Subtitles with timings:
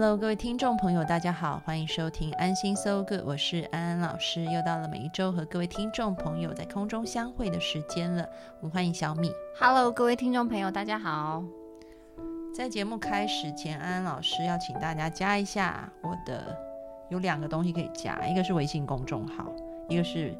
[0.00, 4.42] Hello，各位听众朋友，大家好，欢迎收听安心 So Good，我是安安老师。
[4.44, 8.26] 又到了每一周和各位听众朋友在空中相会的时间了，
[8.60, 9.30] 我们欢迎小米。
[9.58, 11.44] Hello，各位听众朋友，大家好。
[12.54, 16.56] 在节目开始前，安安老师要请大家加一下我的，
[17.10, 19.52] 有两个东西可以加，一个是微信公众号，
[19.86, 20.34] 一个是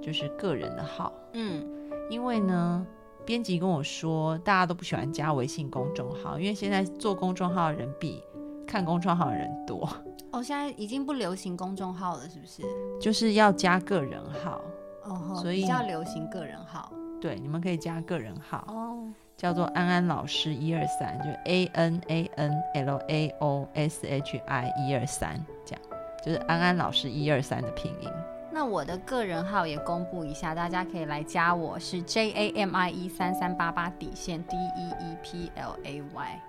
[0.00, 1.12] 就是个人的号。
[1.32, 1.66] 嗯，
[2.08, 2.86] 因为呢，
[3.26, 8.22] 编辑跟我说，大家都不喜欢加微信公众号，因为现在做公众号的人比
[8.66, 9.88] 看公众号的人多
[10.30, 12.62] 哦，现在已经不流行公众号了，是不是？
[13.00, 14.60] 就是要加个人号
[15.04, 16.92] 哦，所以比较流行个人号。
[17.20, 19.04] 对，你们可以加个人号哦，
[19.36, 25.82] 叫做安安老师一二三，就 A N A N L A O S H I 一二三，这样
[26.24, 28.10] 就是安安老师一二三的拼音。
[28.52, 36.40] 那我的个人号也公布一下，大家可以来加我，是 J A M I E 三三八八底线 D E E P L A Y。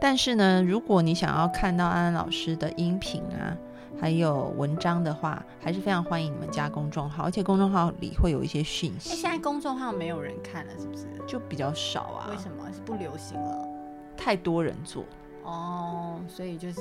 [0.00, 3.54] 但是呢，如果你想要看到安安老师的音频啊，
[4.00, 9.14] 还有文章的话，还是非常欢迎你们加公众号，而且公众号里会有一些讯息。
[9.14, 11.06] 现在公众号没有人看了，是不是？
[11.26, 12.26] 就比较少啊？
[12.30, 12.66] 为什么？
[12.72, 13.68] 是不流行了？
[14.16, 15.04] 太多人做
[15.44, 16.80] 哦，所以就是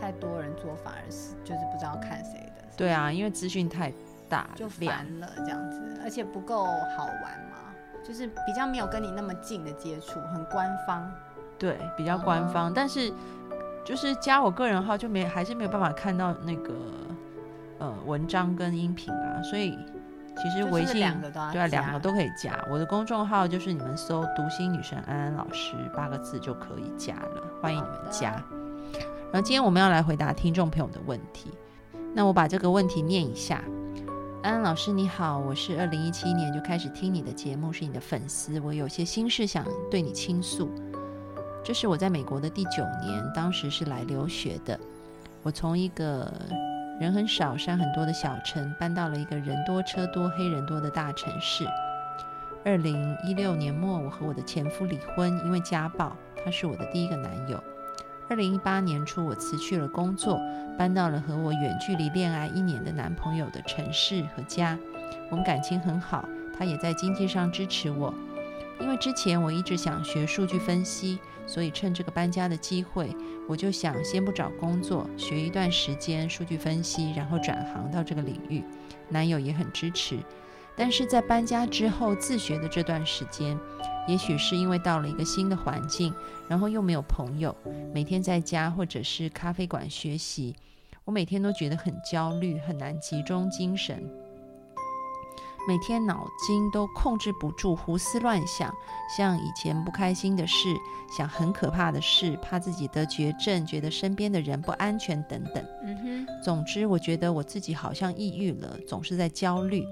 [0.00, 2.45] 太多人做，反而是就是不知道看谁的。
[2.76, 3.92] 对啊，因为资讯太
[4.28, 6.64] 大，就烦了这样子，而且不够
[6.96, 7.72] 好玩嘛，
[8.06, 11.10] 就是比较没有跟你那么近的接触，很官方。
[11.58, 13.10] 对，比较官方，但是
[13.84, 16.74] 就是加我个人号就没还是没有办法看到那个
[17.78, 19.78] 呃文章跟音频啊，所以
[20.36, 21.00] 其实微信
[21.50, 22.62] 对啊两个都可以加。
[22.70, 28.32] 我的公众号就是你们搜“读心女神安安老师”八个字就可以加了，欢迎你们加。
[29.32, 31.50] 然后今天我们要来回答听众朋友的问题，
[32.16, 33.62] 那我把这个问题念一下：
[34.42, 40.70] 安安老师你好，我是二零一七年就开始听你的节目，是你的粉丝，我有些心事想对你倾诉。
[41.62, 44.80] 这是我在美国的第九年，当时是来留学的。
[45.42, 46.32] 我从一个
[46.98, 51.66] 人很少、山很多的小城，搬到了一个人多车多、黑人多的大城市。
[52.64, 56.16] 二零一六年末，我和我的前夫离婚，因为家暴。
[56.42, 57.62] 他是我的第一个男友。
[58.28, 60.40] 二零一八年初，我辞去了工作，
[60.76, 64.76] 搬到了和我远距离恋爱一年的男朋友的城市和家。
[65.30, 66.28] 我们感情很好，
[66.58, 68.12] 他也在经济上支持我。
[68.80, 71.18] 因为之前我一直想学数据分析。
[71.48, 73.08] 所以趁这个搬家的机会，
[73.48, 78.64] 我就想先不找工作，学一段时间数据分析，然后转行到这个领域。
[79.08, 80.18] 男友也很支持。
[80.76, 83.58] 但是在搬家之后自学的这段时间，
[84.06, 86.12] 也许是因为到了一个新的环境，
[86.46, 87.56] 然后又没有朋友，
[87.94, 90.54] 每天在家或者是咖啡馆学习，
[91.04, 94.06] 我每天都觉得很焦虑，很难集中精神。
[95.66, 98.72] 每天脑筋都控制不住，胡思乱想，
[99.16, 100.76] 像以前不开心的事，
[101.10, 105.64] 想很可怕的事，怕自己得绝症，觉得身边的人不安全等等。
[105.82, 109.84] 嗯哼，总之，我觉得我自己好像抑郁了，总是在焦虑，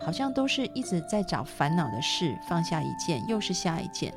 [0.00, 4.14] 好像都是一直在找烦恼的事，放下一件又是下一件。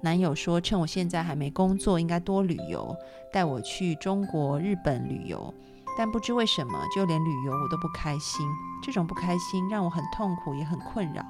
[0.00, 2.94] 男友说，趁我现在还没工作，应该多旅游，
[3.32, 5.52] 带我去中国、日本旅游。
[5.96, 8.46] 但不知为什么，就连旅游我都不开心。
[8.82, 11.24] 这种不开心让我很痛苦，也很困扰。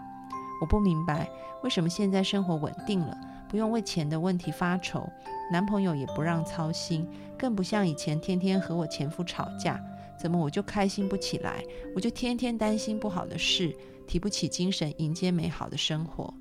[0.60, 1.28] 我不明白
[1.62, 3.16] 为什么现在生活稳定了，
[3.49, 5.09] 不用为钱的问题发愁，
[5.53, 9.81] 男朋友也不让操心，更不像以前天天和我前夫吵架，
[10.19, 11.62] 怎么我就开心不起来？
[11.94, 16.33] 我就天天担心不好的事，提不起精神迎接美好的生活。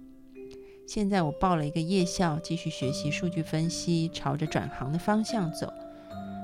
[0.88, 5.72] 现在我报了一个夜校，继续学习数据分析，朝着转行的方向走。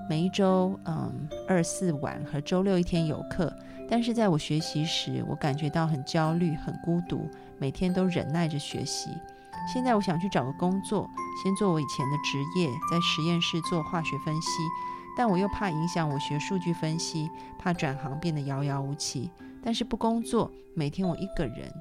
[0.10, 3.54] 每一周，嗯，二四晚和周六一天有课。
[3.90, 9.10] 但是在我学习时，我感觉到很焦虑、很孤独，每天都忍耐着学习。
[9.72, 11.10] 现在我想去找个工作，
[11.44, 14.50] 先做我以前的职业，在实验室做化学分析。
[15.18, 19.30] 但我又怕影响我学数据分析，怕转行变得遥遥无期。
[19.62, 21.72] 但是不工作，每天我一个人，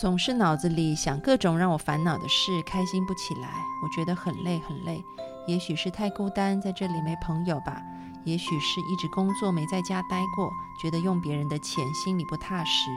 [0.00, 3.48] 总是脑子里想各种让我烦恼的事，开心不起来。
[3.82, 5.02] 我觉得很累，很累。
[5.44, 7.82] 也许是太孤单，在这里没朋友吧；
[8.22, 10.48] 也许是一直工作没在家待过，
[10.80, 12.90] 觉得用别人的钱心里不踏实。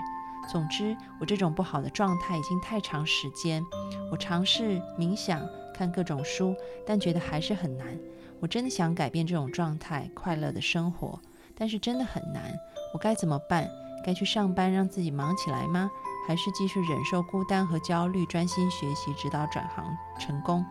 [0.47, 3.65] 总之，我这种不好的状态已经太长时间。
[4.11, 5.41] 我尝试冥想、
[5.73, 6.55] 看各种书，
[6.85, 7.97] 但觉得还是很难。
[8.39, 11.19] 我真的想改变这种状态，快乐的生活，
[11.55, 12.53] 但是真的很难。
[12.93, 13.67] 我该怎么办？
[14.05, 15.89] 该去上班让自己忙起来吗？
[16.27, 20.65] 还是继续忍受孤单和焦虑，专心学习，直到转行成功？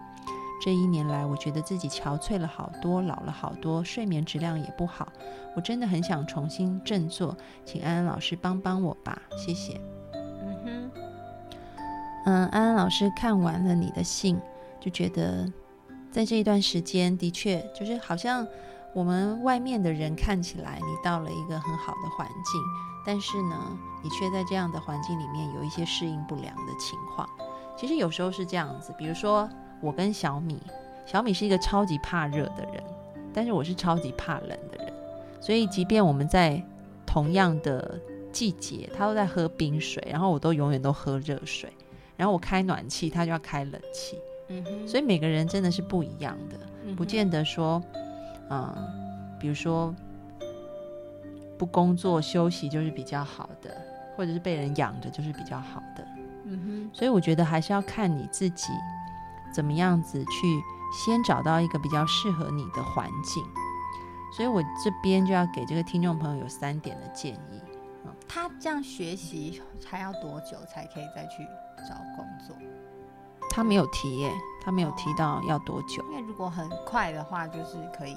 [0.63, 5.11] 这一年来，我觉得自己憔悴了好多，老了好多，睡眠质量也不好。
[5.57, 9.81] 我真的很想重新振作，请安安老师帮帮我吧，谢谢。
[10.13, 10.91] 嗯哼，
[12.27, 14.39] 嗯，安安老师看完了你的信，
[14.79, 15.51] 就觉得
[16.11, 18.47] 在这一段时间，的确就是好像
[18.95, 22.61] 我们外面的人看起来，你到了一个很好的环境，
[23.05, 23.57] 但是呢，
[24.03, 27.29] 你却在这样的环境里面有一些适应不良的情况。
[27.77, 29.49] 其实有时候是这样子，比如说。
[29.83, 30.61] 我跟小米，
[31.07, 32.85] 小米是一个超级怕热的人，
[33.33, 34.93] 但是我是超级怕冷的人，
[35.41, 36.63] 所以即便我们在
[37.07, 37.99] 同样的
[38.31, 41.73] 季节，他都在喝冰水，然后我都永远都喝热水，
[42.15, 46.59] 然后我开暖气，他就要开冷气，嗯哼，所以每个人真的是不一样的，
[46.95, 48.00] 不见得说，嗯，
[49.39, 49.95] 比如说
[51.57, 53.77] 不工作休息就是比较好的，
[54.17, 56.07] 或者是被人养着就是比较好的，
[56.45, 58.73] 嗯哼，所以我觉得还是要看你自己。
[59.53, 60.63] 怎么样子去
[60.93, 63.45] 先找到一个比较适合你的环境？
[64.33, 67.61] 所以我这边就要给这个听众朋友有三点的建议。
[68.29, 71.45] 他这样学习还要多久才可以再去
[71.79, 72.57] 找工作？
[73.51, 76.05] 他没有提耶，他没有提到要多久。
[76.11, 78.17] 因为如果很快的话，就是可以。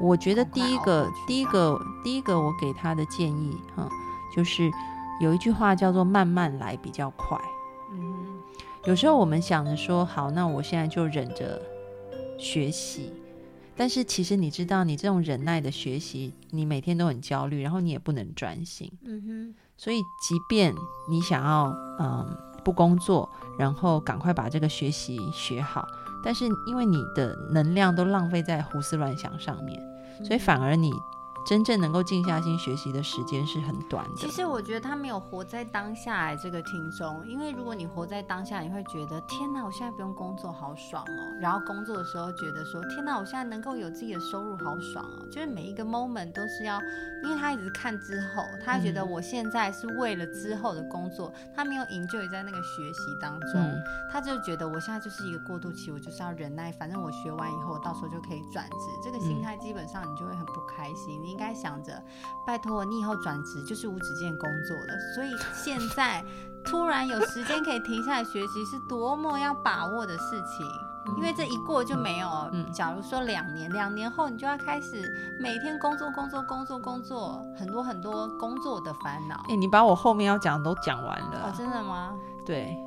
[0.00, 3.88] 我觉得第一个，第一个，第一个，我给他的建议哈，
[4.34, 4.70] 就是
[5.20, 7.38] 有一句话叫做“慢慢来比较快”。
[7.92, 8.40] 嗯
[8.84, 11.62] 有时候我们想着说好，那我现在就忍着
[12.36, 13.12] 学习，
[13.76, 18.90] 但是其实你知道，你这种忍耐的学习，你每天都很焦虑，然后你也不能专心。
[19.04, 19.54] 嗯哼。
[19.76, 20.74] 所以，即便
[21.08, 23.28] 你想要嗯不工作，
[23.58, 25.86] 然后赶快把这个学习学好，
[26.22, 29.82] 但是因为你的能量都浪费在胡思乱想上面，
[30.24, 30.92] 所以反而你。
[31.44, 34.16] 真正能够静下心学习的时间是很短的。
[34.16, 41.36] 其实我觉得他没有活在当下，这个听众，因为如果你活在当下，你会觉得天哪，我现在不用工作，好爽哦。
[41.40, 45.26] 然后工作的时候觉得说天哪，我现在能够有自己的收入，好爽哦。
[45.30, 46.80] 就是每一个 moment 都是要，
[47.24, 58.76] 因为他一直看之后，他觉得我现在是为了之后的工作，他没有 enjoy 在那个学习当中，他就觉得我现在就是一个过渡期，我就是要忍耐，反正我学完以后，到时候就可以转职。
[59.04, 61.20] 这个心态基本上你就会很不开心。
[61.22, 62.00] 你应该想着，
[62.46, 66.24] 拜托你以后转职就是无止境工作了，所以现 在
[66.64, 70.66] 突然有时间可以停下来学习，是多么要把握的事情。
[71.16, 72.28] 因为这一过就没有。
[72.52, 75.02] 嗯，假如说两年，两年后你就要开始
[75.40, 79.34] 每天工作、工作、工作、工作，很多很多工作的烦恼。
[79.48, 81.48] 哎，你把我后面要讲的都讲完了。
[81.48, 82.14] 哦，真的吗？
[82.46, 82.78] 对。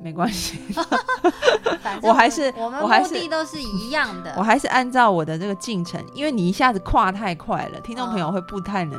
[0.00, 0.58] 没关系，
[2.02, 4.32] 我还是我们目的都是一样的。
[4.36, 8.98] 我还是按照我的这个进程，因为你一下子跨太快了，听众朋友会不太能。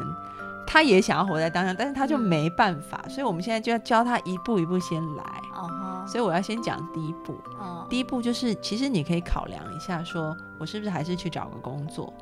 [0.71, 5.23] 他也想要活在当下，但是他就没办法，所以我们现在就要教他一步一步先来。
[5.55, 7.33] 哦所以我要先讲第一步。
[7.59, 12.13] 哦第一步就是，其实你可以考量一下，说我是不是还是去找个工作。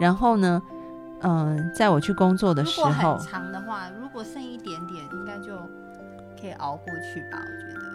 [0.00, 0.62] 然后呢，
[1.20, 5.54] 嗯，在我去工作的时候，长的话，如果剩一点点，应该就
[6.40, 7.38] 可以熬过去吧。
[7.38, 7.85] 我觉得。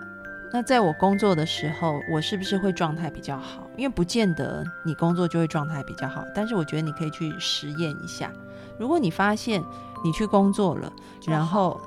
[0.54, 3.66] 那在我工作的时候，我是不是会状态比较好？
[3.78, 8.30] 因为不见得你工作就会状态比较好，但是我觉得你可以去实验一下。
[8.78, 9.64] 如果你发现
[10.04, 10.92] 你去工作了，
[11.26, 11.80] 然后，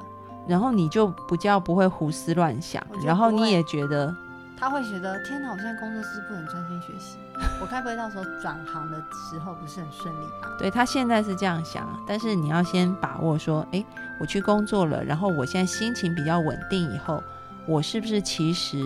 [0.48, 4.14] 然后你就不叫不会胡思乱想，然后你也觉得
[4.56, 7.18] 他会觉得天哪，我现在工作是不能专心学习，
[7.60, 8.96] 我该不会到时候转行的
[9.30, 10.48] 时候不是很顺利吧？
[10.58, 13.84] 对他现在是这样想，但是你要先把握说，哎，
[14.18, 17.22] 我去工作了，然后我现在心情比较稳定以后。
[17.66, 18.78] 我是不是其实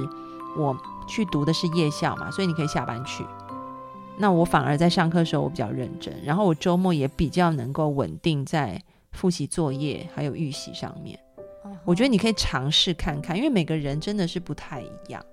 [0.56, 0.76] 我
[1.08, 3.24] 去读的是夜校嘛，所以你可以下班去。
[4.16, 8.82] 那我反而在上课的时候我比较认真，然后我周末也比较能够稳定在
[9.12, 11.18] 复习作业还有预习上面。
[11.84, 15.24] 我觉得你可以尝试看看，因为每个人真的是不太一样。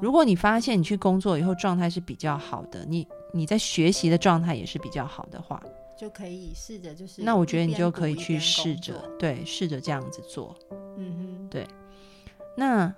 [0.00, 5.62] 如果你发现你去工作以后状态是比较好的，你你在学习的状态也是比较好的话，
[5.98, 7.22] 就可以试着就是。
[7.22, 10.56] 那我觉得你就可以去试着对，试着这样子做。
[10.96, 11.66] 嗯哼，对。
[12.56, 12.94] 那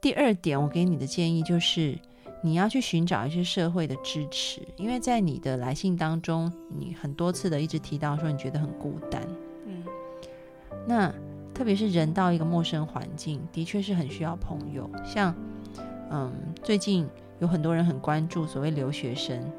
[0.00, 1.98] 第二点，我给你的建议就是，
[2.42, 9.22] 你要去寻找一些社会的支持，因为在你的来信当中，你很多次的一直提到说你觉得很孤单。
[9.66, 9.84] 嗯，
[10.86, 11.12] 那
[11.54, 14.88] 特别是人到一个陌生环境，的确是很需要朋友。
[15.04, 15.34] 像，
[16.10, 17.08] 嗯，最近
[17.40, 19.50] 有很多人很关注所谓留学生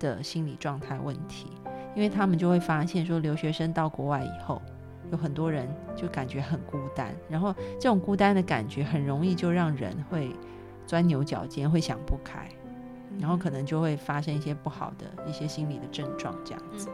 [0.00, 1.46] 的心理状态问题，
[1.94, 4.60] 因为他们就会发现说，留学生到国外以后。
[5.10, 10.30] 有很多人就感觉很孤单，然后这种孤单的感觉很容易就让人会
[10.86, 12.48] 钻牛角尖，会想不开，
[13.18, 16.88] 然后可能就会发生一些不好的一些心理的症状，这样子。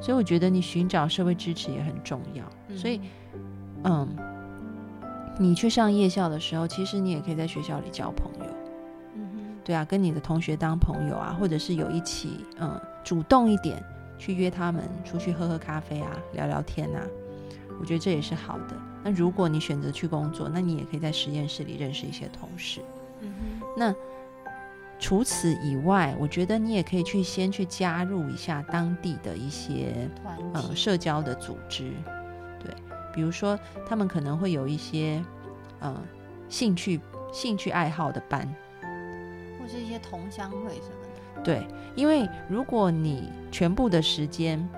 [0.00, 2.44] 所以我觉得你寻找社会支持也很重要。
[2.76, 3.00] 所以，
[3.84, 4.08] 嗯，
[5.38, 8.44] 你去上夜校的时候，其实你也可以在学校里交朋友。
[9.64, 13.82] 对啊，跟你的同学当朋友啊，或者是有一起，嗯，主动一点
[14.18, 17.02] 去约他们出去喝喝咖啡啊，聊聊天啊，
[17.80, 18.76] 我觉得这也是好的。
[19.04, 22.80] 那如果你选择去工作，那你也可以在实验室里认识一些同事。
[23.20, 23.66] 嗯哼。
[23.76, 23.94] 那
[24.98, 30.10] 除此以外，我觉得你也可以去先去加入一下当地的一些
[30.52, 31.92] 呃社交的组织，
[32.58, 32.74] 对，
[33.14, 33.56] 比如说
[33.88, 35.24] 他们可能会有一些
[35.78, 35.96] 呃
[36.48, 37.00] 兴趣
[37.32, 38.52] 兴趣爱好的班。
[39.60, 40.97] 或是一些同乡会什么的，
[41.44, 44.68] 对，因为如果你全部的时间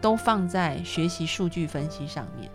[0.00, 2.50] 都放在学习数据分析上面，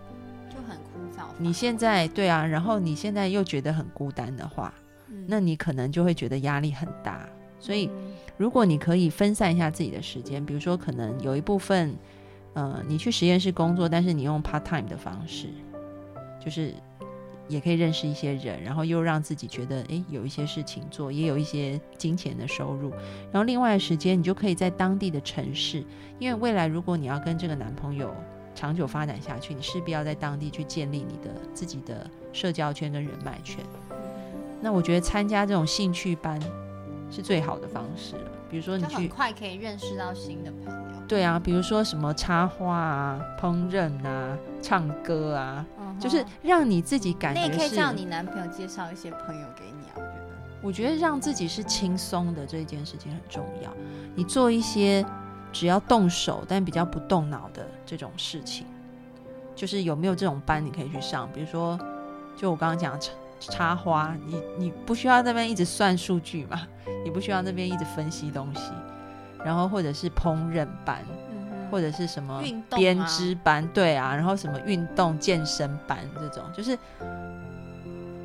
[0.48, 1.24] 就很枯燥。
[1.38, 4.72] 你现在对啊，然后你现在又觉得很孤单的话，
[5.26, 7.28] 那你可能就会觉得压力很大。
[7.60, 7.90] 所以，
[8.36, 11.94] 如果你可以分散一下自己的时间，比如说可能有一部分，
[12.54, 15.48] 呃，你去实验室工作，但是你用 part time 的方式，
[16.44, 16.74] 就是。
[17.48, 22.90] 也可以认识一些人，然后又让自己觉得诶有一些事情做，也有一些金钱的收入。
[23.30, 25.84] 然后另外的时间，你就可以在当地的城市，
[26.18, 28.12] 因为未来如果你要跟这个男朋友
[28.54, 33.64] 长久发展下去，你势必要在当地去建立你的自己的社交圈跟人脉圈。
[34.60, 36.40] 那我觉得参加这种兴趣班
[37.10, 38.30] 是最好的方式了。
[38.50, 40.86] 比如说你去很快可以认识到新的朋友。
[41.06, 45.64] 对啊，比如说什么插花啊、烹饪啊、唱歌啊。
[45.98, 49.94] 就是让你自己感觉，那也可以叫你男朋友介绍一些朋友给你啊。
[50.60, 53.72] 我觉得，我觉得让自己是轻松的这件事情很重要。
[54.14, 55.02] 你做一些
[55.52, 58.66] 只要动手但比较不动脑的这种事情，
[59.54, 61.26] 就是有没有这种班你可以去上？
[61.32, 61.78] 比如说，
[62.36, 66.60] 就我刚刚讲插插花，你你不需要那边一直算数据嘛，
[67.04, 68.70] 你不需要那边一直分析东西，
[69.42, 70.98] 然后或者是烹饪班。
[71.70, 76.78] 或者是什么编织班，对啊，然后什么运动健身班这种，就是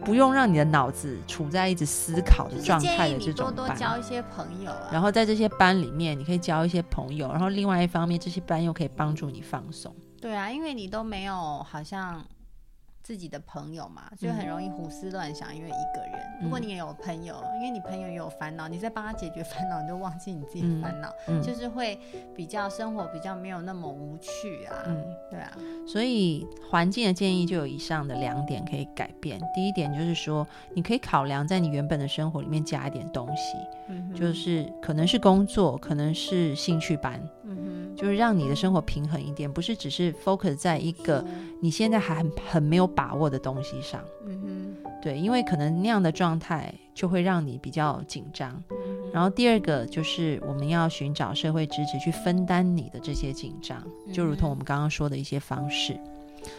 [0.04, 3.56] 不用让你的脑子处在一直思考的状态的这种班。
[3.56, 9.96] 多多交一些朋友，然后在这些班里面，你可以交一些朋友，然后另外一方面，这些班又可以帮助你放松。
[10.20, 12.24] 对啊，因为你都没有好像。
[13.04, 16.22] 自己的朋友嘛，就很容易胡思乱想，因为一个人。
[16.42, 22.00] 如果你也有朋友，因为你朋友也有烦恼，你在帮他解决烦恼，你就忘记你自己烦恼，就是会
[22.36, 24.76] 比较生活比较没有那么无趣啊。
[24.88, 25.52] 嗯，对啊。
[25.88, 29.40] 所以环境的建议就有以上的两点可以改变。
[29.54, 33.58] 第一点就是说，你可以考量在你原本的生活里面加一点东西，
[34.16, 37.22] 就是可能是工作，可能是兴趣班。
[37.94, 41.24] 就是让你的生活平衡一点，不是只是 focus 在一个
[41.62, 44.02] 你现在还很很没有把握的东西上。
[44.26, 48.62] 嗯哼，对，因为可能那样的状态就会让你比较紧张。
[49.14, 56.00] 然后第二个就是我们要寻找社会支持去分担你的这些紧张，就如同我们刚刚说的一些方式，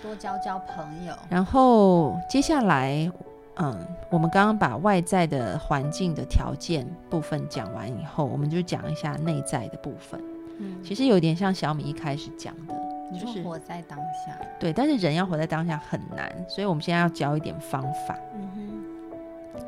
[0.02, 1.14] 多交交朋友。
[1.28, 3.10] 然后接下来，
[3.56, 3.76] 嗯，
[4.10, 10.22] 我们刚刚把外在的环境的条件部分讲完以后，我们就讲一下内在的部分。
[10.58, 12.74] 嗯其实有点像小米一开始讲的，
[13.18, 14.38] 就是活在当下。
[14.58, 18.18] 对，但是人要活在当下很难，所以我们现在要教一点方法。
[18.34, 19.62] 嗯哼，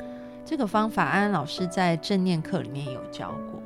[0.45, 3.63] 这个方法安安老师在正念课里面有教过，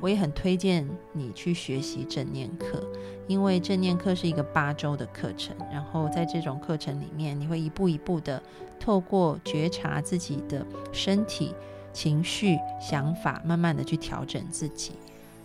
[0.00, 2.82] 我也很推荐你去学习正念课，
[3.26, 8.42] 因为正念课是一个八周的课程，然后在这种课程里面，你会一步一步的
[8.80, 11.54] 透过觉察自己的身体、
[11.92, 14.92] 情绪、想法，慢慢的去调整自己。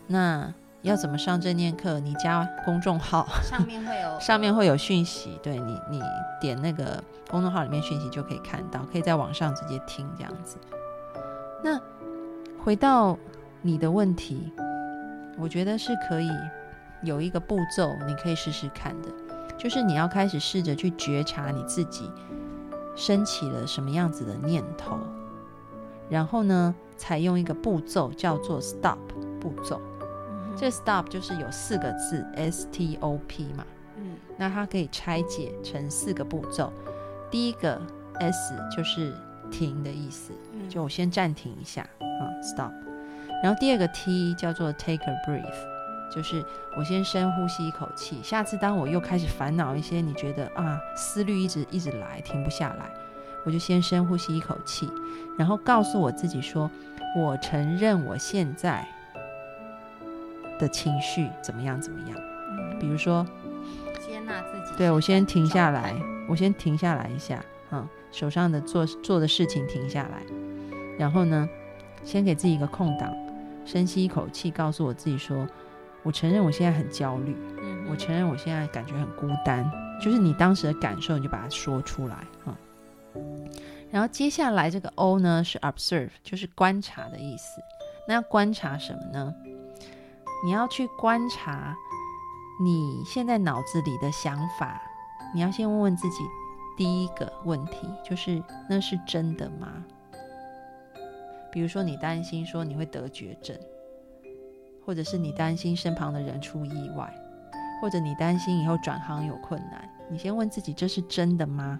[0.08, 0.52] 那
[0.88, 2.00] 要怎么上正念课？
[2.00, 6.02] 你加公众号，上面会有 上面会有讯息，对你，你
[6.42, 10.58] 点那个公众号里面讯息就可以看到，可以在网上直接听这样子。
[11.64, 11.80] 那
[12.64, 13.18] 回到
[13.62, 14.52] 你的问题，
[15.38, 16.30] 我觉得是可以
[17.04, 19.10] 有一个步骤，你可以试试看的，
[19.58, 22.12] 就是你要开始试着去觉察你自己
[22.96, 24.98] 升起了什么样子的念头，
[26.10, 28.98] 然后呢，采用一个步骤叫做 stop
[29.40, 29.82] 步骤。
[30.58, 33.64] 这 stop 就是有四个字 S T O P 嘛，
[33.98, 36.74] 嗯，那它可以拆解成四个步骤。
[37.30, 37.80] 第一个
[38.20, 39.14] S 就是
[39.52, 40.32] 停的意思，
[40.68, 42.72] 就我先暂停一下啊，stop。
[43.44, 46.44] 然后第二个 T 叫做 take a breath，就是
[46.76, 48.20] 我先深呼吸一口气。
[48.24, 52.92] 下次当我又开始烦恼一些，你觉得啊思虑一直一直来停不下来，
[53.46, 54.92] 我就先深呼吸一口气，
[55.38, 56.72] 然后告诉我自己说，
[57.16, 58.88] 我承认我现在。
[60.60, 61.80] 的情绪怎么样？
[61.82, 62.18] 怎么样？
[62.80, 63.26] 比如说，
[64.06, 64.78] 接纳自己。
[64.78, 65.96] 对我先停下来，
[66.28, 70.24] 我先停下来一下，嗯，手上的做做的事情停下来，
[70.98, 71.48] 然后呢，
[72.04, 73.14] 先给自己一个空档，
[73.66, 75.48] 深吸一口气，告诉我自己说
[76.04, 82.56] ：“我承认我现在很焦虑，嗯我承认我现在感觉很孤单。”就是你当时的感受，你就把它说出来啊。
[83.90, 87.60] 然后接下来这个 O 呢是 observe，就是观察的意思。
[88.08, 89.34] 那要观察什么呢？
[90.44, 91.76] 你要去观察
[92.60, 94.82] 你现在脑子里的想法。
[95.34, 96.24] 你要先问问自己
[96.78, 99.84] 第一个问题，就是那是真的吗？
[101.52, 103.58] 比如说你担心说你会得绝症，
[104.86, 107.14] 或者是你担心身旁的人出意外。
[107.80, 111.80] 或者你担心以后转行有困难，你先问自己这是真的吗？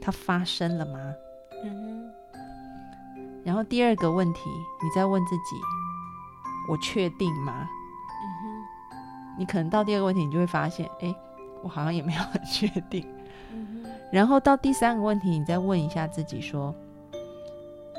[0.00, 1.12] 它发生了吗？
[1.64, 2.08] 嗯。
[3.42, 4.40] 然后第二个问题，
[4.80, 5.56] 你再问自己，
[6.68, 7.68] 我确定吗？
[8.22, 9.38] 嗯哼。
[9.38, 11.14] 你可能到第二个问题，你就会发现，哎，
[11.62, 13.06] 我好像也没有很确定。
[14.12, 16.74] 然后到第三个问题，你再问一下自己说，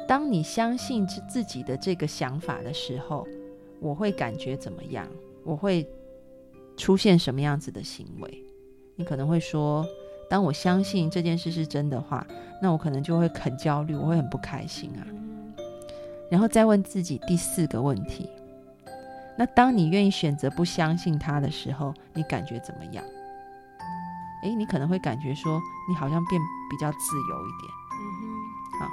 [0.08, 3.28] 当你相信自自己的这个想法的时候，
[3.80, 5.08] 我会感觉怎么样？
[5.44, 5.88] 我会。
[6.78, 8.46] 出现什么样子的行为？
[8.96, 9.86] 你可能会说
[10.32, 12.26] ：“当我相信这件事是真的话，
[12.62, 15.04] 那我可能就会很焦虑，我会很不开心啊。”
[16.32, 18.30] 然后再问自己第四个问题：
[19.39, 23.01] 那当你愿意选择不相信他的时候，你感觉怎么样？
[24.43, 27.74] 诶，你可能会感觉说你好像变比较自由一点。
[27.93, 28.79] 嗯哼。
[28.81, 28.91] 好，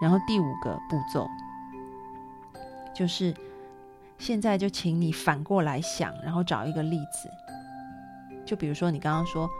[0.00, 1.28] 然后第五个步骤
[2.94, 3.34] 就是。
[4.18, 7.28] 现在就请你反过来想，然后找一个例子。
[8.46, 9.50] 就比如说你刚刚说，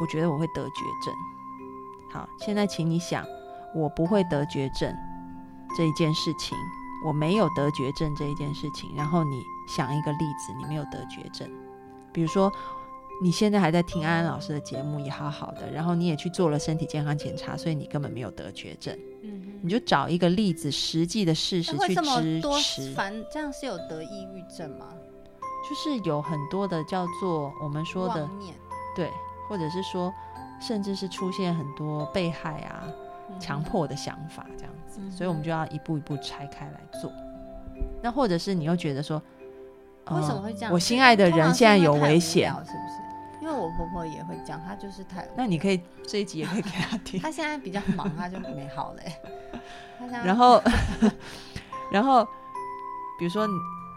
[0.00, 1.12] 我觉得我会得绝症。
[2.12, 3.26] 好，现在请你想，
[3.74, 4.94] 我不会得绝症
[5.76, 6.56] 这一件事情，
[7.04, 8.94] 我没有得绝症这一件事情。
[8.94, 11.48] 然后你想一个例子，你没有得绝症。
[12.12, 12.52] 比如说
[13.22, 18.98] 你现在还在听安安老师的节目，也好好的，然后你也去做了身体健康检查，所以你根本没有得绝症。
[19.62, 22.92] 你就找一个例子，实际的事实去支持。
[22.94, 24.88] 反这样是有得抑郁症吗？
[25.68, 28.28] 就是有很多的叫做我们说的，
[28.96, 29.08] 对，
[29.48, 30.12] 或者是说，
[30.60, 32.82] 甚至是出现很多被害啊、
[33.38, 37.12] 强迫的想法这样子，所以我们就要一步一步拆开来做。
[38.02, 39.22] 那或者是你又觉得说，
[40.10, 40.72] 为什么会这样？
[40.72, 42.72] 我心爱的人现在有危险，是不是？
[43.40, 45.26] 因为我婆婆也会讲，她就是太……
[45.36, 47.20] 那你可以这一集也可以给她听。
[47.20, 49.12] 她现在比较忙，她就没好嘞。
[50.24, 50.62] 然后，
[51.90, 52.24] 然后，
[53.18, 53.48] 比如说，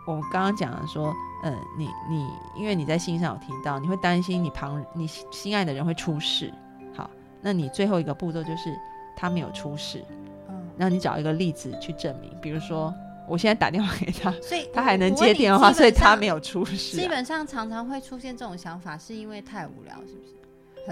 [0.08, 1.14] 我刚刚讲的说，
[1.44, 6.54] 嗯，你你，因为你在信上有提到，你会担心你旁你心爱的人会出事。
[6.96, 7.10] 好，
[7.42, 8.76] 那你最后一个步骤就是
[9.16, 10.04] 他没有出事。
[10.50, 12.94] 嗯，然后你找一个例子去证明，比如说。
[13.28, 16.98] 我现在打电话给他，所以他还能接电话，所以他没有出事。
[16.98, 20.14] 基本上常常会出现这种想法，是因为太无聊，是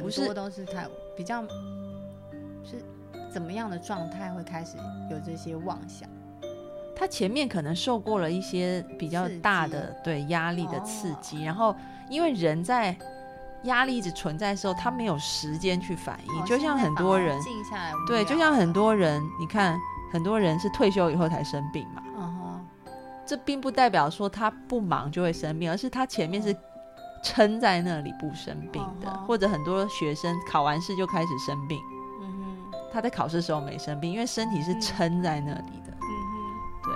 [0.02, 0.22] 不是？
[0.22, 1.44] 很多都是太比较
[2.64, 2.84] 是
[3.32, 4.78] 怎么样的状态会开始
[5.12, 6.10] 有这些妄想？
[6.96, 11.76] 他前面可能受过了一些比较大的对压力的刺激，然后
[12.10, 12.96] 因为人在
[13.64, 19.78] 压力一直存在的时候，他没有时间去反应，就像很多人静下来，对，就像很多人，你看
[20.12, 22.02] 很多人是退休以后才生病嘛。
[23.26, 26.56] 这并不代表说他不忙就会生病，而是他前面是
[27.24, 31.80] 撑在那里不生病的，或者很多学生考完试就开始生病，
[32.22, 32.58] 嗯
[32.92, 36.06] 他在考试的时候没生病，因为身体是撑在那里的，嗯
[36.84, 36.94] 对，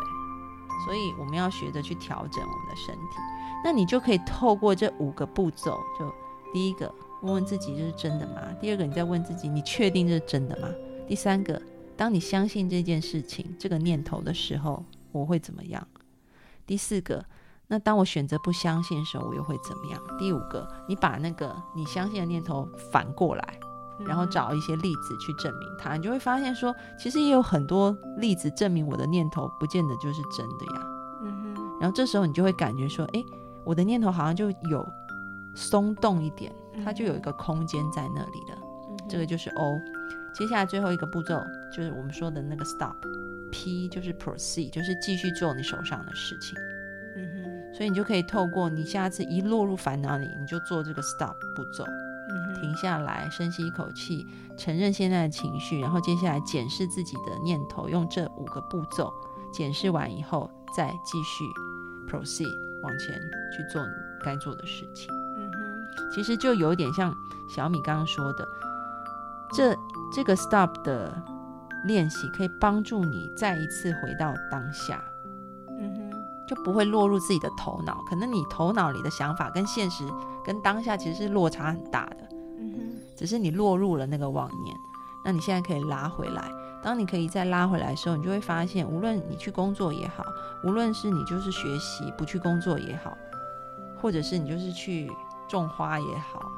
[0.85, 3.17] 所以我们要学着去调整我们的身体。
[3.63, 6.13] 那你就可以透过这五个步骤，就
[6.53, 8.41] 第一个问问自己这是真的吗？
[8.61, 10.67] 第二个你再问自己你确定这是真的吗？
[11.07, 11.59] 第三个，
[11.95, 15.87] 当你相信这件事情这个念头的时候，我会怎么样？
[16.67, 17.23] 第四个，
[17.67, 19.99] 那当我选择不相信的时候，我又会怎么样？
[20.19, 23.59] 第五个，你把那个你相信的念头反过来，
[24.05, 30.81] 然后找一些例子去证明它，你就会发现说，其实也有很多例子证明我的念头不见得就是真的呀。
[31.23, 31.77] 嗯哼。
[31.79, 33.23] 然后这时候你就会感觉说，哎，
[33.65, 34.85] 我的念头好像就有
[35.55, 36.53] 松动一点，
[36.83, 38.57] 它就有一个空间在那里了。
[39.09, 39.79] 这个就是 O。
[40.33, 41.41] 接下来最后一个步骤
[41.75, 42.95] 就是我们说的那个 Stop。
[43.51, 46.57] P 就是 proceed，就是继续做你手上的事情。
[47.15, 51.83] 嗯哼，所以你就可以透过你下次一落入烦恼里，你就做这个 stop 步骤，
[52.61, 59.11] 停下来，深吸一口气，承认现在的情绪，然后接下来检视自己的念头，用这五个步骤
[59.51, 61.43] 检视完以后，再继续
[62.07, 63.19] proceed 往前
[63.55, 65.11] 去做你该做的事情。
[65.37, 67.11] 嗯哼，其实就有点像
[67.49, 68.47] 小米刚刚说的，
[69.53, 69.75] 这
[70.13, 71.11] 这个 stop 的。
[71.85, 75.03] 练习可以帮助你再一次回到当下，
[75.79, 76.11] 嗯哼，
[76.47, 78.03] 就不会落入自己的头脑。
[78.09, 80.03] 可能你头脑里的想法跟现实、
[80.43, 82.17] 跟当下其实是落差很大的，
[82.59, 84.75] 嗯哼，只是你落入了那个妄念。
[85.23, 86.49] 那你现在可以拉回来，
[86.81, 90.25] 当你可以再拉回来的时候，你就会发现，无论你去工作也好，
[90.63, 93.17] 无论是你就是学习不去工作也好，
[94.01, 95.11] 或者是你就是去
[95.49, 96.49] 种花也好，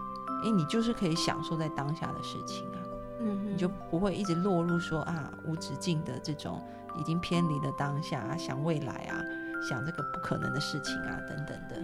[0.43, 2.78] 诶，你就是可以享受在当下的事情啊。
[3.19, 6.61] 嗯，你就不会一直落入说啊无止境的这种
[6.97, 9.21] 已经偏离了当下啊，想未来啊，
[9.67, 11.75] 想这个不可能的事情啊等等的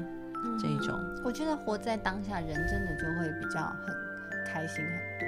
[0.60, 1.00] 这一种。
[1.24, 5.28] 我觉得活在当下，人真的就会比较很开心很多。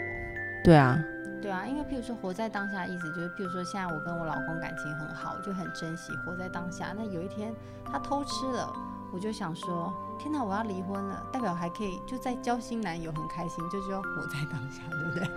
[0.63, 0.98] 对啊。
[1.39, 6.96] 对啊，因为譬如说活在当下，意思就是，譬如说现在我跟我老公感情很好，我就很珍惜活在当下。
[6.98, 7.54] 那有一天
[7.86, 8.74] 他偷吃了，
[9.13, 15.28] 我就想说，天哪，我要离婚了，代表还可以就在交新男友，很开心，就就要活在当下，对不对？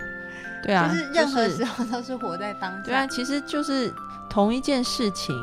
[0.63, 2.83] 对啊，就是任何时候都是活在当下。
[2.83, 3.93] 对啊，其实就是
[4.29, 5.35] 同一件事情。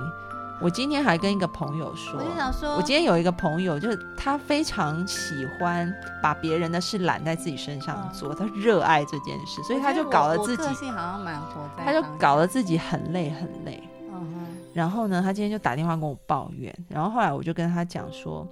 [0.61, 5.89] 我今天还跟一个朋友说，我就想说，我今天有一个朋友，就是他非常喜欢
[6.21, 13.81] 把别人的事揽在自己身上做，他热爱这件事，所以他就搞了自己，个性好像蛮活在，他就搞得自己很累很累。
[14.13, 18.45] 嗯然后呢，他今天就打电话跟我抱怨，然后后来我就跟他讲说，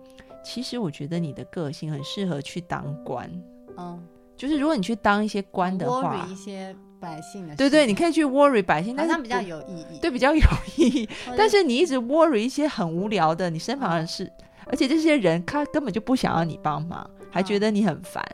[0.44, 3.29] 其实我觉得你的个性很适合去当官，
[3.77, 4.01] 嗯，
[4.37, 6.75] 就是如果你去当一些官的话，一些。
[6.99, 10.42] 百姓的对对，你可以去 worry 百姓，但是比较有意义，对比较有
[10.77, 11.09] 意义。
[11.37, 14.33] 但是你一直 worry 一些很无聊的你身旁的事，
[14.64, 18.25] 而且这些人他根本就不想要你帮忙，还觉得你很烦，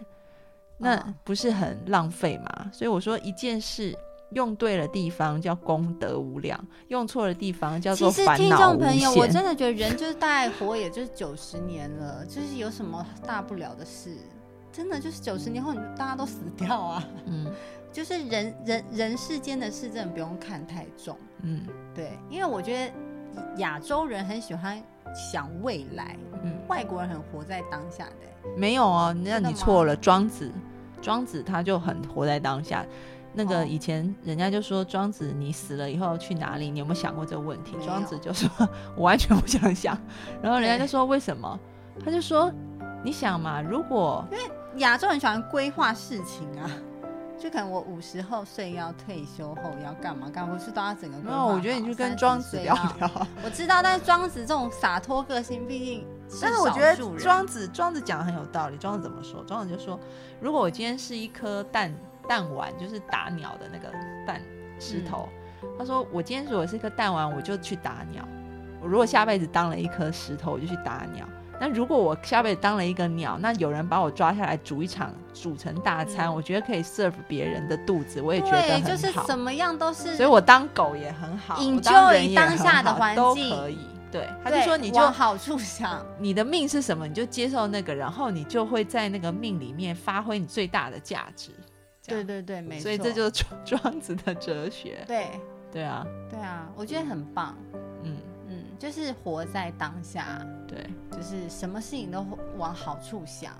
[0.78, 2.70] 那不是很浪费吗？
[2.72, 3.92] 所以我说一件事
[4.30, 14.16] 用对了地方叫功德无量，用错了地方叫做烦恼听众朋友， 我真的觉得人就是大概活也就是九十年了，就是有什么大不了的事？
[14.72, 17.04] 真的就是九十年后，你大家都死掉啊。
[17.26, 17.46] 嗯。
[17.92, 21.14] 就是人人人世间的事，真的不用看太重。
[21.42, 21.60] 嗯，
[21.94, 24.82] 对，因为我觉得亚洲人很喜欢
[25.14, 28.50] 想未来，嗯，外国人很活在当下的。
[28.56, 29.94] 没有啊，那你错了。
[29.94, 30.50] 庄子，
[31.02, 32.82] 庄子他就很活在当下。
[33.34, 36.70] 那个以前人家就说庄子，你死了以后去哪里？
[36.70, 37.76] 你有没有想过这个问题？
[37.84, 38.48] 庄子就说，
[38.96, 39.98] 我完全不想想。
[40.42, 41.60] 然后人家就说为什么？
[42.02, 42.50] 他就说，
[43.04, 44.44] 你想嘛，如果因为
[44.76, 46.70] 亚洲人喜欢规划事情啊。
[47.38, 51.18] 就可能我五十后岁要退休后要干嘛干嘛，不是都要整个。
[51.18, 53.10] 没有，我觉得你去跟庄子聊聊。
[53.44, 56.06] 我知道，但是庄子这种洒脱个性，毕竟
[56.40, 58.76] 但是我觉得庄子庄子讲的很有道理。
[58.76, 59.42] 庄子怎么说？
[59.42, 59.98] 庄子就说，
[60.40, 61.92] 如果我今天是一颗蛋
[62.28, 63.92] 蛋丸，就是打鸟的那个
[64.24, 64.40] 蛋
[64.78, 65.28] 石头。
[65.76, 68.24] 他说，我今天如果是一颗蛋丸，我就去打鸟。
[68.80, 71.26] 我如果下辈子当了一颗石头，我就去打鸟。
[71.62, 78.88] 那如果我下辈子当了一个鸟，那有人把我抓下来煮一场，煮成大餐，我觉得可以 serve 别人的肚子，我也觉得很好。
[78.88, 80.16] 就是怎么样都是。
[80.16, 83.78] 所以我当狗也很好，引咎于当下的环境都可以。
[84.10, 91.52] 对，他就说你就往好处想，你的命是什么，你就接受那个，然后你就会在那个命里面发挥你最大的价值。
[92.04, 92.82] 对对对，没错。
[92.82, 95.04] 所以这就是 庄子的哲学。
[95.06, 95.28] 对
[95.72, 97.56] 对啊，对啊，我觉得很棒。
[98.82, 98.92] 嗯。
[98.92, 102.26] 就是活在当下，对，就是什么事情都
[102.58, 103.52] 往好处想，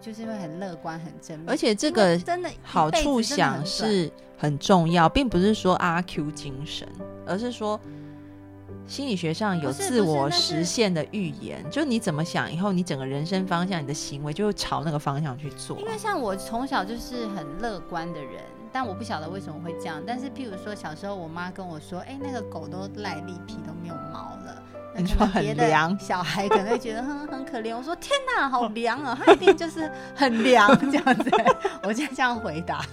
[0.00, 1.46] 就是会很乐观、很正面。
[1.46, 6.88] 而且这个真的好处想是很重要，并不是说阿 Q 精神，
[7.26, 7.78] 而是说
[8.86, 11.62] 心理学上有自我实现的预言。
[11.70, 15.78] 就你怎么想，以后你整个人生方向、你的行为就会朝那个方向去做。
[15.78, 18.42] 因为像我从小就是很乐观的人。
[18.76, 20.02] 但我不晓得为什么会这样。
[20.06, 24.62] 但是，譬如说，小时候我妈跟我说：“哎，那个狗都赖立皮，都没有毛了。”
[24.96, 27.76] 你说很凉，小孩可能会觉得很很可怜。
[27.76, 29.18] 我说天哪，好凉啊！
[29.24, 31.30] 他一定就是很凉这样子。
[31.82, 32.84] 我就这样回答。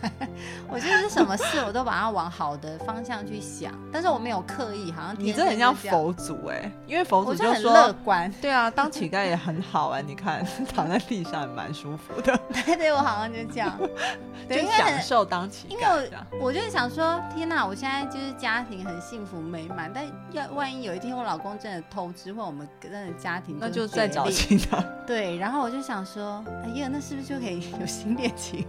[0.67, 3.71] 我觉得是什么事，我都把它往好的方向去想。
[3.91, 8.31] 但是我没有刻意，好像你这很像佛祖哎，因为佛祖就说乐观。
[8.41, 10.01] 对啊，当乞丐也很好啊。
[10.01, 12.37] 你看躺在地上也蛮舒服的。
[12.65, 13.79] 对对，我好像就这样，
[14.49, 15.71] 就享受当乞丐。
[15.71, 16.11] 因为
[16.41, 21.83] 我就是想说，天哪，我现在就是家庭很幸福美满，但要万一有一天我老公真的。
[21.93, 24.84] 投资或我们真的家庭，那就再找其他。
[25.06, 28.65] 对，然后我就想说，哎呀，那是不是就可以有新恋情？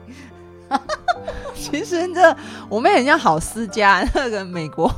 [1.55, 2.37] 其实这
[2.69, 4.91] 我们很像郝思家那个美国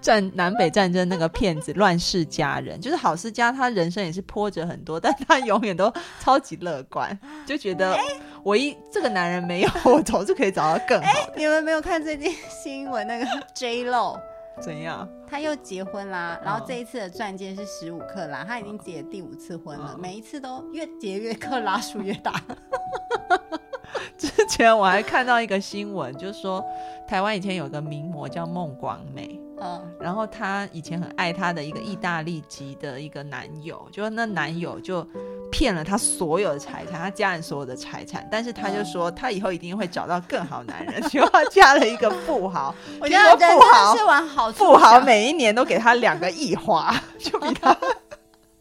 [0.00, 7.98] 战南北战争那个骗子乱世佳人，就是郝思家，他人生也是波折很多，但他永远都超级乐观，就觉得
[8.42, 11.32] 我一这个男人没有，我总是可以找到更好的。
[11.36, 14.18] 你们没有看最近新闻那个 J Lo？
[14.60, 15.08] 怎样？
[15.26, 22.40] 他又结婚啦，然后这一次的钻戒是十五克拉，他已经结第五次婚了，每一次都越结越克拉数越大。
[24.18, 26.64] 之前我还看到一个新闻，就是说
[27.08, 35.06] 台湾以前有个名模叫孟广美，嗯，然后她以前很爱她的一个意大利籍的一个男友，就那男友就
[35.50, 42.74] 骗了她所有的财产，她家人所有的财产，但是她就说她以后一定会找到更好男人， 结果嫁了一个富豪。
[43.00, 47.76] 我觉得富豪是往好富豪每一年都给她两个亿花， 就比他。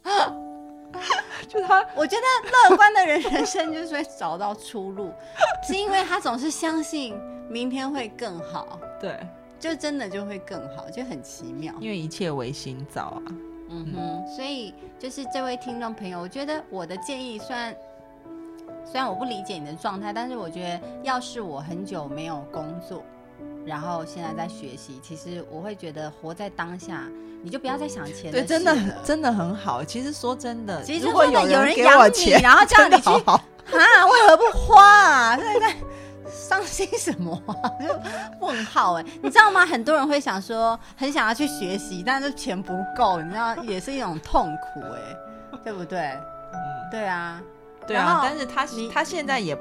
[1.48, 5.12] 就他，我觉得乐观的人人生就是会找到出路，
[5.68, 7.14] 是因为他总是相信
[7.50, 8.80] 明天会更好。
[9.02, 9.20] 对，
[9.62, 11.74] 就真的就会更好，就很奇妙。
[11.80, 13.32] 因为一切唯心造啊。
[13.70, 17.74] 嗯哼，所以就是这位听众朋友，我觉得我的建议，虽然
[18.84, 23.04] 虽然我不理解你的状态，但是我觉得要是我很久没有工作。
[23.66, 27.08] 然后现在在学习，其实我会觉得活在当下，
[27.44, 28.32] 你就不要再想钱。
[28.32, 29.84] 对，真的真的很好。
[29.84, 33.40] 其实说真的，其实如果有人给我钱，然后叫你去啊，
[33.72, 35.38] 为何不花啊？
[35.38, 35.76] 在在
[36.50, 37.38] 伤心什么？
[37.80, 39.66] 就问号哎，你知道吗？
[39.66, 46.00] 很多人会想说，很想要去学习，但是钱不够，你知道，也是一种痛苦哎，对不对？
[46.00, 47.42] 嗯，对啊，
[47.86, 48.22] 对啊。
[48.24, 49.58] 但是他他现在也。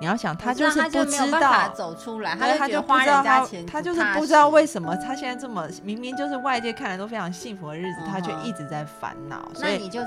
[0.00, 9.48] 你要想，他就是不知道走出来，他就不知道他他就是不知道为什么他现在这么明明就是外界看来都非常幸福的日子，他却一直在烦恼。
[9.54, 10.06] 所以你就是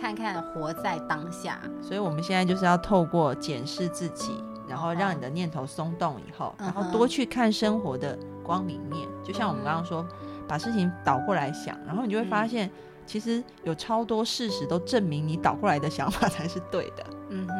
[0.00, 1.58] 看看活在当下。
[1.82, 4.42] 所以我们现在就是要透过检视自己，
[4.72, 9.06] 然后让你的念头松动以后，然后多去看生活的光明面。
[9.22, 10.02] 就像我们刚刚说，
[10.48, 12.70] 把事情倒过来想，然后你就会发现，
[13.04, 17.04] 其实有超多事实都证明你倒过来的想法才是对的。
[17.28, 17.54] 嗯哼。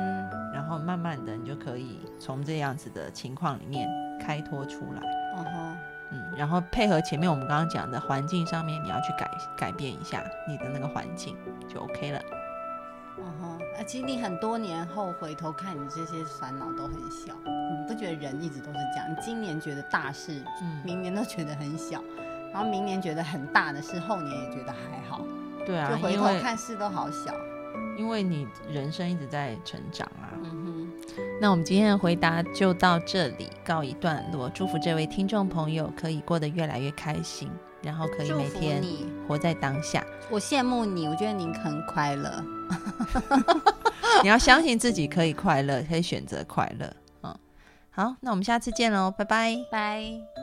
[0.54, 3.86] 然后慢慢的，你就可以从这样子的情况里面
[4.18, 5.02] 开脱出来。
[5.36, 5.76] 嗯哼，
[6.12, 11.36] 嗯，然后配合前面我们刚刚讲的环境上面，你要去改改变一下你的那个环境，
[11.68, 12.20] 就 OK 了。
[13.18, 19.10] 嗯哼，啊，其实你很多年后回头看你这些烦恼都很小，你不觉得人一直都是这样？
[19.10, 22.02] 你今年觉得大事，嗯，明年都觉得很小，
[22.52, 25.24] 然后明年觉得很大的事，后年也觉得还好。
[25.66, 27.34] 对啊，就回头看事都好小。
[27.96, 30.32] 因为你人生一直在成长啊。
[30.42, 30.81] 嗯哼，
[31.40, 34.48] 那我们今天的回答就到这里告一段落。
[34.50, 37.50] 祝福这位听众朋友可以过得越来越开心，
[37.82, 38.82] 然后可以每天
[39.26, 40.04] 活在当下。
[40.30, 42.44] 我羡慕你，我觉得你很快乐。
[44.22, 46.92] 你要相信自己可以快乐，可以选择快乐。
[47.22, 47.36] 嗯，
[47.90, 50.41] 好，那我们下次见喽，拜拜，拜。